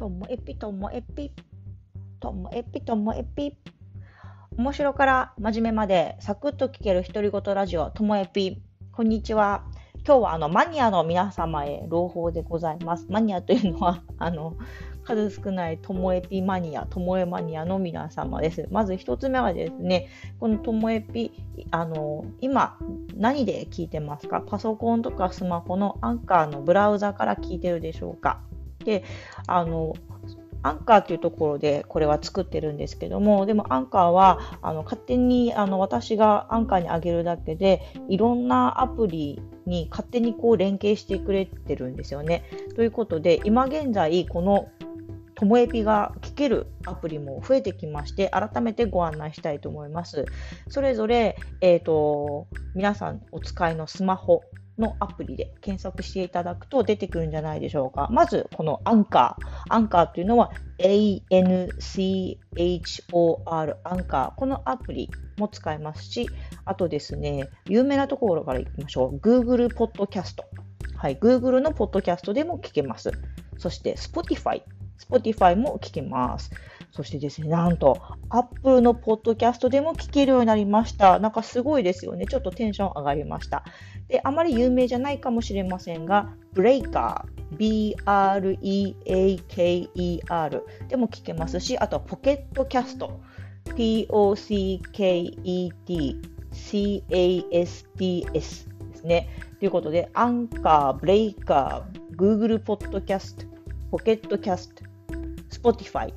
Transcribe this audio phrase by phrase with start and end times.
[0.00, 1.30] ともえぴともえぴ
[2.20, 3.54] ともえぴともえぴ
[4.56, 9.62] 面白から真面目までサクッと聞ける独り言ラジオともえぴこんにちは。
[10.06, 13.04] 今日はあのマニアの皆様へ朗報でございます。
[13.10, 14.54] マニアというのは あの
[15.04, 18.68] 数少ないともえぴマニア、ともえマニアの皆様です。
[18.70, 20.06] まず一つ目はですね、
[20.38, 21.30] このともえぴ、
[21.70, 22.78] あの、今
[23.14, 24.40] 何で聞いてますか？
[24.40, 28.40] パソコンとかスマホのアンカーのブラウザから聞いてるでしょうか？
[28.84, 29.04] で、
[29.46, 29.94] あの、
[30.62, 42.44] アンカーっていうところでこれは作ってるんですけども、でもアンカーはあの勝手にあの私がアンカーに上げるだけでいろんなアプリに勝手にこう連携してくれてるんですよね。
[42.76, 44.68] ということで今現在この
[45.40, 50.26] ともえぴが聞けるアプリも増えてきまして、改めてご案内したいと思います。
[50.68, 54.42] それぞれ、えっ、ー、と、皆さんお使いのスマホ
[54.80, 58.08] のアプリで検索していただくと出てくるんじゃないでしょうか。
[58.10, 59.44] まず、このアンカー。
[59.68, 61.26] アンカーというのは ANCHOR、
[63.84, 64.34] アンカー。
[64.36, 66.28] このアプリも使えますし、
[66.64, 69.16] あとですね、有名なところからいきましょう。
[69.18, 70.42] Google Podcast。
[70.96, 73.12] はい、Google のポッドキャストでも聞けます。
[73.58, 74.62] そして Spotify。
[75.08, 76.50] Spotify も聞けます。
[76.92, 81.18] そしてですね、なんと、Apple のポッドキャストでも聞けるようになりました。
[81.18, 82.26] なんかすごいですよね。
[82.26, 83.64] ちょっとテンション上がりました。
[84.08, 87.22] で、あまり有名じゃないかもしれませんが、Breaker、
[87.56, 87.96] B-R-E-A-K-E-R
[90.88, 93.20] でも聞けますし、あとはポケットキャスト、
[93.76, 94.90] P-O-C-K-E-T、
[96.52, 99.28] C-A-S-T-S ですね。
[99.58, 103.46] ということで、アンカー、ブレイカー、Google ポッドキャスト、
[103.90, 104.89] ポケットキャスト、
[105.62, 106.12] Spotify、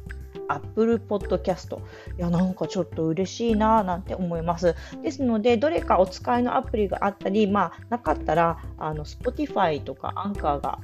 [0.47, 1.77] Apple Podcast。
[1.77, 1.81] い
[2.17, 4.75] や、なんかちょっと嬉しいななんて思います。
[5.01, 10.79] ですので、どれかお使いのアプリがあったり、まあ、なかったら、あの、Spotify とか Anchor が、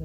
[0.00, 0.04] う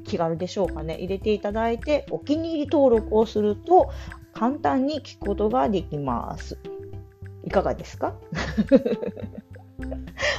[0.00, 3.90] ん、気軽でしょうかね、入れていただいて、お気に入り登録をすると、
[4.32, 6.58] 簡単に聞くことができます。
[7.44, 8.14] いかがですか？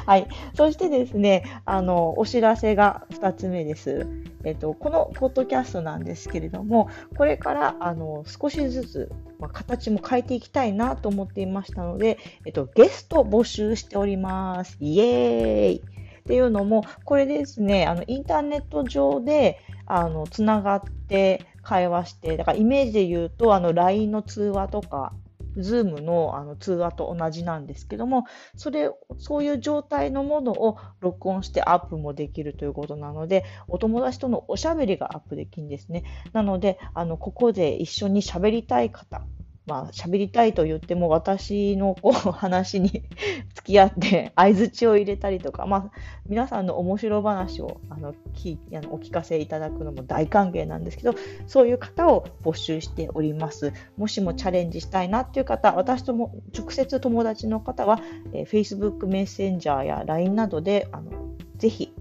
[0.05, 0.27] はい。
[0.53, 4.07] そしてですね、あの、お知らせが2つ目です。
[4.43, 14.77] えっと、このポッドキャストなんですけれども、これから、あの、少しずつ、まあ、形も変えていきたいなと思っていましたので、えっと、ゲスト募集しております。
[14.79, 25.13] イエーイっていうのも、これですね、あの、インターネット上で、あの、つながって会話して、だからイメージで言うと、あの、LINE の通話とか、
[25.57, 36.03] Zoom のあの通話と同じなんですけども、それ、そういう状態のものを録音してアップもできるということなので、お友達とのおしゃべりがアップできるんですね。
[36.33, 39.25] なので、あの、ここで一緒に喋りたい方、
[39.65, 43.03] まあ、喋りたいと言っても、私のこう話に
[43.55, 45.91] 付き合って、相づちを入れたりとか、まあ、
[46.27, 51.15] 皆さんの面白話をあのきあのお聞かせいただくのも大歓迎なんですけど、
[51.47, 53.73] そういう方を募集しております。
[53.97, 57.99] もしもチャレンジしたいなっていう方、私とも直接友達の方は、
[58.33, 61.11] えー、Facebook メッセンジャーや LINE などで、あの
[61.57, 61.91] ぜひ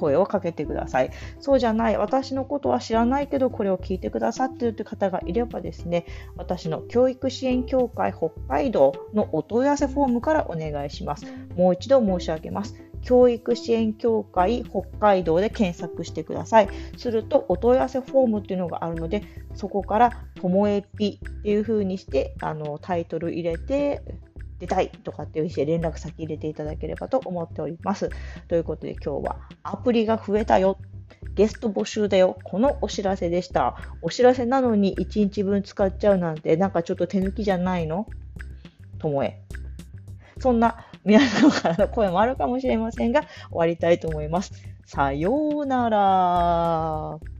[0.00, 1.10] 声をかけてください。
[1.38, 6.06] そうじゃない、私のことは知らないけど、これを聞いてくださっているという方がいればですね、
[6.36, 11.26] 私の教育支援協会北海道のお問い合わせフォームからお願いします。
[11.56, 12.74] もう一度申し上げます。
[13.02, 16.68] 教育支援協会北海道で検索してください。
[16.96, 19.22] すると、お問い合わせフォームっていうのがあるので、
[19.54, 24.02] そこから、ともえぴっていう風にして、あの、タイトル入れて、
[24.60, 28.10] 出たいとかっていう意思で連絡先入れていただければと思っております。
[28.46, 30.78] ということで今日はアプリが増えたよ。
[31.34, 32.38] ゲスト募集だよ。
[32.44, 33.76] このお知らせでした。
[34.02, 38.06] お知らせなのに1日分使っちゃうなんてなんかちょっと手抜きじゃないの？
[38.98, 39.40] ともえ。
[40.38, 44.52] そんな皆様からの声もあるかもしれませんが終わりたいと思います。
[44.84, 47.39] さようなら。